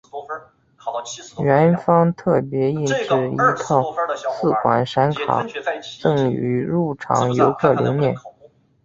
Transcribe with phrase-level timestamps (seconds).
[1.43, 3.95] 园方特别印制一套
[4.33, 5.45] 四款闪卡
[6.01, 8.15] 赠予入场游客留念。